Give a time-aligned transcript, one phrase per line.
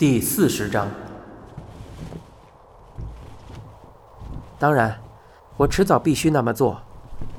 [0.00, 0.88] 第四十章。
[4.58, 4.98] 当然，
[5.58, 6.80] 我迟早必须那么做。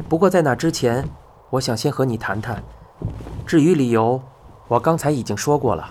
[0.07, 1.09] 不过在那之前，
[1.49, 2.61] 我想先和你谈谈。
[3.47, 4.21] 至于理由，
[4.67, 5.89] 我刚才已经说过了。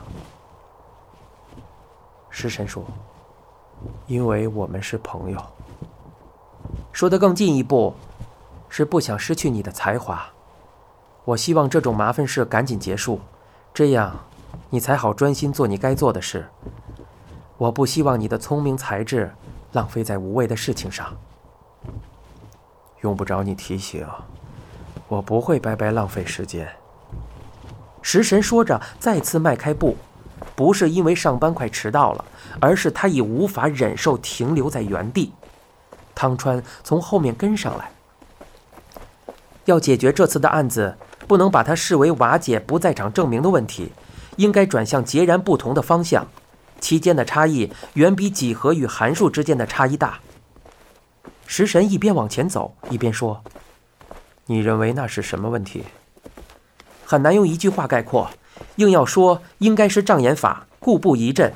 [2.29, 2.85] 食神说
[4.07, 5.45] ：“因为我们是朋友。”
[6.95, 7.95] 说得更进一步，
[8.69, 10.25] 是不想失去你的才华。
[11.25, 13.19] 我希望这种麻烦事赶紧结束，
[13.75, 14.15] 这样
[14.71, 16.49] 你才好专心做你该做的事。
[17.59, 19.31] 我不希望你的聪明才智
[19.73, 21.15] 浪费在无谓的事情上。
[23.01, 24.07] 用不着你提醒，
[25.09, 26.69] 我不会白白浪费时间。
[28.01, 29.97] 食神说着，再次迈开步，
[30.55, 32.25] 不是因为上班快迟到了，
[32.61, 35.33] 而是他已无法忍受停留在原地。
[36.15, 37.91] 汤川从后面跟上来，
[39.65, 40.97] 要解决这次的案子。
[41.29, 43.93] 不能把它视为瓦解不在场证明的问题，
[44.41, 46.27] 应该转向截然不同的方向，
[46.81, 50.21] 其间的差异远比几何与函数之间的差异大。
[51.47, 53.43] 食神一边往前走，一边说
[54.47, 55.85] ：“你认为那是什么问题？
[57.05, 58.31] 很难用一句话概括，
[58.77, 61.53] 硬要说，应该是障眼法，故布疑阵。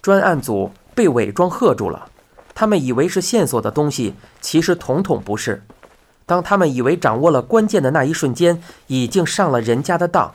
[0.00, 2.08] 专案组被伪装吓住了，
[2.54, 5.62] 他们以为是线索的东西，其实统统不是。”
[6.24, 10.34] 当他们以为掌握了关键的那一瞬间，已经上了人家的当。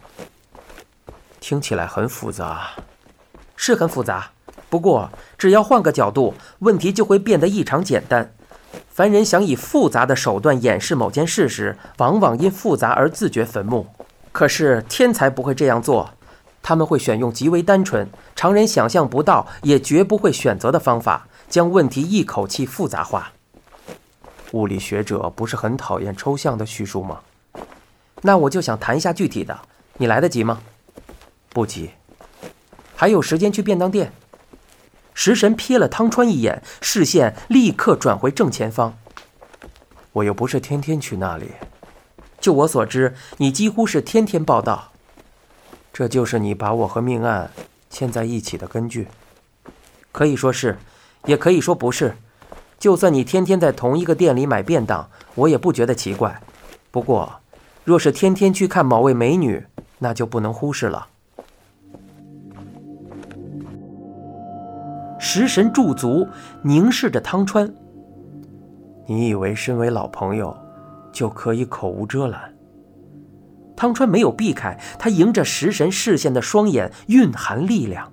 [1.43, 2.69] 听起来很复杂，
[3.57, 4.31] 是很复杂。
[4.69, 8.33] 不过，只要换个角度，问题就会变得异常简单。
[8.87, 13.87] 凡人想以复杂的手段掩饰某件事时，往往因复杂而自掘坟墓。
[14.31, 16.11] 可是天才不会这样做，
[16.61, 23.33] 他们会选用极为单纯、常人想象不到也绝不会选择的方法，将问题一口气复杂化。
[24.53, 27.19] 物理学者不是很讨厌抽象的叙述吗？
[28.21, 29.59] 那我就想谈一下具体的。
[29.97, 30.61] 你来得及吗？
[31.53, 31.91] 不急，
[32.95, 34.11] 还有时间去便当店。
[35.13, 38.97] 食神瞥了汤川一眼，视线立刻转回正前方。
[40.13, 41.51] 我又不是天天去那里。
[42.39, 44.91] 就我所知，你几乎是天天报道。
[45.93, 47.51] 这就是你把我和命案
[47.91, 49.07] 牵在一起的根据。
[50.11, 50.79] 可以说是，
[51.25, 52.17] 也可以说不是。
[52.79, 56.41] 就算你天天在同一个店里买便当，我也不觉得奇怪。
[56.89, 57.39] 不过，
[57.83, 59.65] 若是天天去看某位美女，
[59.99, 61.09] 那就不能忽视了。
[65.25, 66.27] 食神驻足，
[66.63, 67.73] 凝视着汤川。
[69.05, 70.53] 你以为身为老朋友，
[71.13, 72.53] 就可以口无遮拦？
[73.73, 78.11] 汤川没有避开，他迎着食神视线的双眼蕴含力量。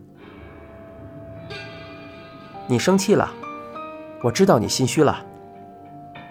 [2.68, 3.28] 你生气了？
[4.22, 5.20] 我知道你心虚了，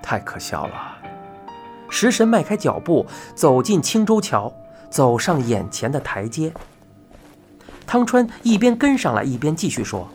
[0.02, 0.98] 太可笑了。
[1.90, 4.54] 食神迈开脚步走进青州桥，
[4.90, 6.54] 走上眼前的台阶。
[7.86, 10.08] 汤川一边跟上来，一边继续说：“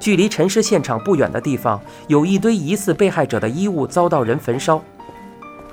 [0.00, 4.82] 距离陈尸现场不远的地方，有一堆疑似被害者的衣物遭到人焚烧。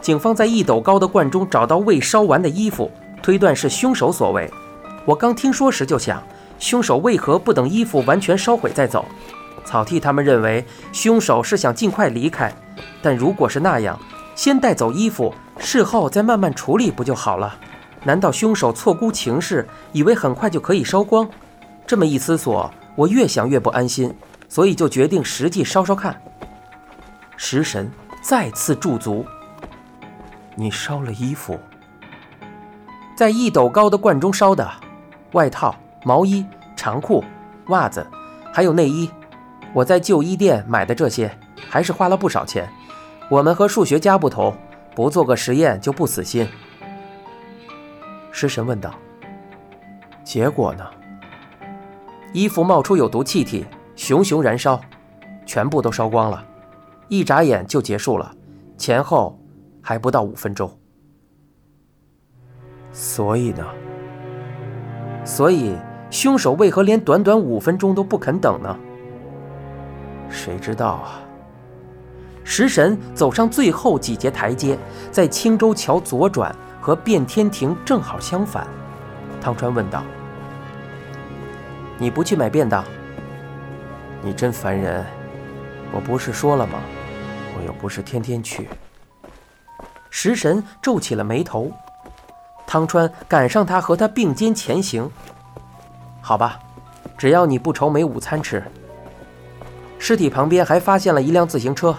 [0.02, 2.92] 警方在一斗高的罐中找到未烧完的衣服，
[3.24, 4.52] 推断是凶手所为。
[5.06, 6.22] 我刚听说时就想，
[6.60, 9.06] 凶手为何不等衣服完全烧毁再走？”
[9.64, 12.54] 草剃他们认为凶手是想尽快离开，
[13.02, 13.98] 但如果是那样，
[14.36, 17.56] 先带走衣服，事后再慢慢处理不就好了？
[18.04, 21.28] 难道凶手错估情势，以为很快就可以烧光？
[21.86, 24.12] 这么一思索，我越想越不安心，
[24.50, 26.20] 所以就决定实际烧烧看。
[27.38, 27.92] 食神
[28.24, 29.24] 再次驻足，
[30.56, 31.60] 你烧了衣服，
[33.16, 34.68] 在一斗高的罐中烧的，
[35.34, 36.44] 外套、毛衣、
[36.76, 37.24] 长裤、
[37.68, 38.06] 袜子，
[38.52, 39.08] 还有内衣。
[39.74, 41.38] 我在旧衣店买的这些，
[41.70, 42.68] 还是花了不少钱。
[43.30, 44.58] 我们和数学家不同，
[44.96, 46.48] 不做个实验就不死心。
[48.32, 48.92] 食神问道
[50.26, 50.84] ：“结果呢？”
[52.34, 53.66] 衣服冒出有毒气体，
[53.96, 54.80] 熊熊燃烧，
[55.46, 56.44] 全部都烧光了，
[57.08, 58.32] 一眨眼就结束了，
[58.78, 59.40] 前后
[59.82, 60.70] 还不到五分钟。
[62.92, 63.66] 所以呢？
[65.24, 65.76] 所以
[66.10, 68.78] 凶手为何连短短五分钟都不肯等呢？
[70.30, 71.22] 谁知道啊！
[72.44, 74.78] 食神走上最后几节台阶，
[75.12, 78.66] 在青州桥左转，和变天亭正好相反。
[79.42, 80.02] 汤川问道
[82.00, 82.84] ：“你不去买便当？
[84.22, 85.06] 你真烦人！
[85.92, 86.80] 我不是说了吗？
[87.58, 88.70] 我又不是天天去。”
[90.10, 91.72] 食神皱起了眉头。
[92.66, 95.10] 汤川赶上他，和他并肩前行。
[96.22, 96.60] 好吧，
[97.18, 98.64] 只要你不愁没午餐吃。
[99.98, 101.96] 尸体旁边还发现了一辆自行车，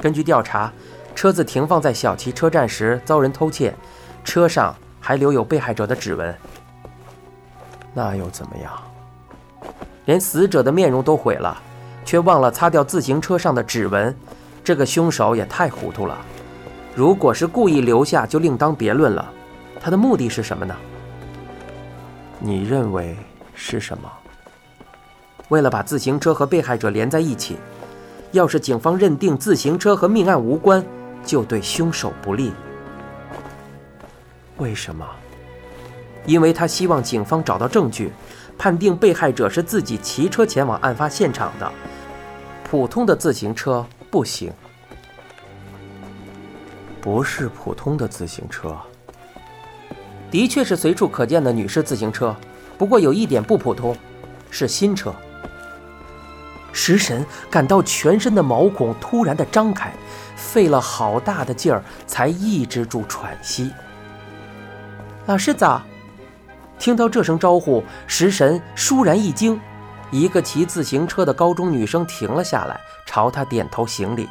[0.00, 0.72] 根据调查，
[1.14, 3.74] 车子停放在小旗车站时遭人偷窃，
[4.24, 6.34] 车上还留有被害者的指纹。
[7.92, 8.72] 那又怎么样？
[10.08, 11.62] 连死者的面容都毁了，
[12.02, 14.14] 却忘了擦掉自行车上的指纹。
[14.64, 16.16] 这个凶手也太糊涂了。
[16.94, 19.30] 如果是故意留下，就另当别论了。
[19.78, 20.74] 他的目的是什么呢？
[22.38, 23.14] 你认为
[23.52, 24.10] 是什么？
[25.48, 27.58] 为了把自行车和被害者连在一起。
[28.32, 30.82] 要是警方认定自行车和命案无关，
[31.22, 32.50] 就对凶手不利。
[34.56, 35.06] 为什么？
[36.24, 38.10] 因为他希望警方找到证据，
[38.58, 41.72] 判定被害者是自己骑车前往案发现场的。
[42.68, 44.52] 普通的自行车不行。
[47.00, 48.76] 不是普通的自行车。
[50.30, 52.36] 的确是随处可见的女士自行车，
[52.76, 53.96] 不过有一点不普通，
[54.50, 55.14] 是新车。
[56.70, 59.90] 食神感到全身的毛孔突然的张开，
[60.36, 63.70] 费了好大的劲儿才抑制住喘息。
[65.24, 65.80] 老师早！
[66.78, 69.60] 听到这声招呼，食神倏然一惊，
[70.10, 74.28] 一个骑自行车的高中女生停了下来，朝他点头行礼。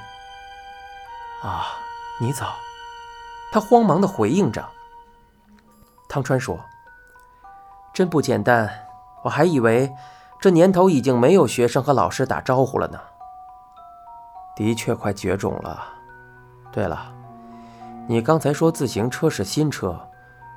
[1.44, 1.68] 啊，
[2.20, 2.56] 你早！
[3.52, 4.66] 他慌忙的回应着。
[6.10, 6.60] 汤川说
[7.94, 8.70] ：“真不简单，
[9.24, 9.94] 我还以为……”
[10.40, 13.00] 这年头已经没有学生和老师打招呼了呢。
[14.56, 15.84] 的确快绝种了。
[16.72, 17.12] 对了，
[18.08, 20.00] 你刚才说自行车是新车，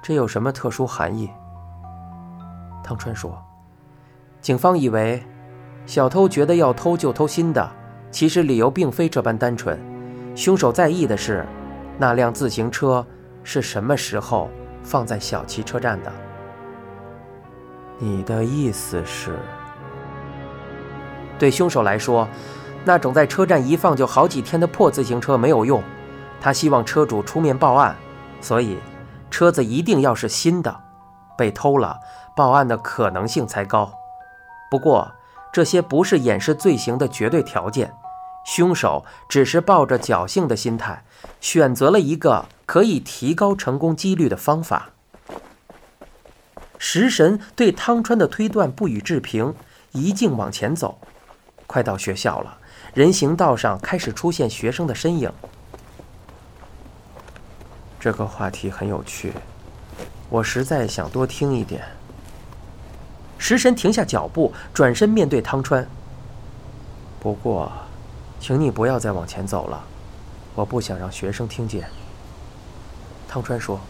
[0.03, 1.31] 这有什么特殊含义？
[2.91, 3.41] 汤川说
[4.43, 5.23] ：“警方以为
[5.87, 7.71] 小偷觉得要偷就偷新的，
[8.11, 9.79] 其实理由并非这般单纯。
[10.35, 11.47] 凶手在意的是
[11.99, 13.07] 那辆自行车
[13.45, 14.51] 是什么时候
[14.83, 16.13] 放在小旗车站的。”
[18.01, 19.39] 你的意思是？
[21.39, 22.27] 对凶手来说，
[22.85, 25.81] 那种在车站一放就好几天的破自行车没有用，
[26.41, 27.95] 他希望车主出面报案，
[28.41, 28.79] 所以
[29.31, 30.77] 车子一定要是新的，
[31.39, 32.01] 被偷了，
[32.41, 33.93] 报案的可能性才高。
[34.71, 35.13] 不过
[35.53, 37.93] 这些不是掩饰罪行的绝对条件，
[38.47, 41.05] 凶手只是抱着侥幸的心态，
[41.39, 44.89] 选择了一个可以提高成功几率的方法。
[46.79, 49.55] 食神对汤川的推断不予置评，
[49.93, 50.99] 一径往前走。
[51.67, 52.57] 快到学校了，
[52.95, 55.31] 人行道上开始出现学生的身影。
[58.01, 59.35] 这个话题很有趣，
[60.31, 61.85] 我实在想多听一点。
[63.41, 65.85] 食神停下脚步，转身面对汤川。
[67.19, 67.73] 不过，
[68.39, 69.83] 请你不要再往前走了，
[70.55, 71.89] 我不想让学生听见。
[73.27, 73.81] 汤川说：“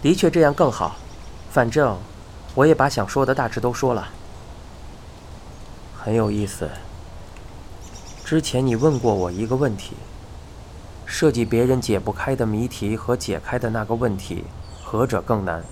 [0.00, 0.96] 的确这样更好，
[1.50, 1.98] 反正
[2.54, 4.08] 我也把想说的大致都说了。”
[5.94, 6.68] 很有意思。
[8.24, 9.94] 之前你问过我一个问题：
[11.04, 14.44] 设计别人解不开的谜题和解开的那个问题，
[14.82, 15.62] 何者更难？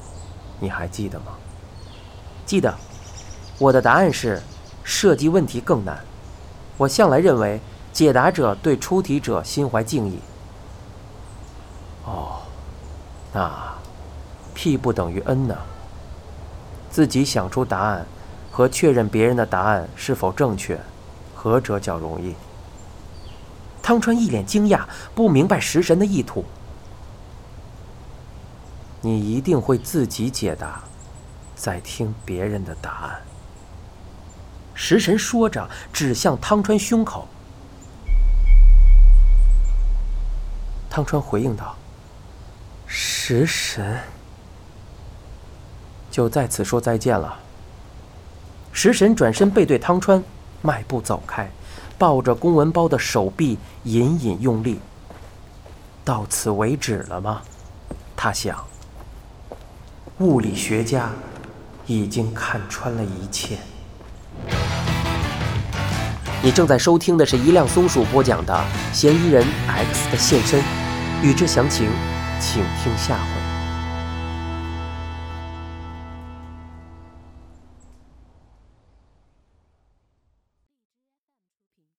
[0.61, 1.33] 你还记得吗？
[2.45, 2.73] 记得。
[3.61, 4.41] 我的答案是，
[4.83, 6.03] 设计问题更难。
[6.79, 7.61] 我向来认为，
[7.93, 10.19] 解答者对出题者心怀敬意。
[12.07, 12.41] 哦，
[13.35, 13.75] 那
[14.55, 15.55] P 不等于 N 呢？
[16.91, 18.07] 自己想出答案
[18.51, 20.81] 和确认别人的答案是否正确，
[21.35, 22.35] 何者较容易？
[23.83, 24.85] 汤川一脸惊讶，
[25.15, 26.47] 不明白食神的意图。
[29.03, 30.83] 你一定会自己解答，
[31.55, 33.21] 再听别人的答案。
[34.83, 37.29] 食神说着，指向汤川胸口。
[40.89, 41.77] 汤川回应道
[42.89, 44.01] ：“食神。”
[46.11, 47.39] 就在此说再见了。
[48.73, 50.25] 食神转身背对汤川，
[50.63, 51.47] 迈步走开。
[51.99, 54.81] 抱着公文包的手臂隐隐用力。
[56.03, 57.43] 到此为止了吗？
[58.17, 58.65] 他想。
[60.21, 61.11] 物理学家
[61.85, 63.59] 已经看穿了一切。
[66.43, 68.55] 你正在收听的是一辆松鼠播讲的
[68.97, 70.59] 《嫌疑人 X 的现身》，
[71.23, 71.91] 欲知详情，
[72.41, 73.40] 请听下回。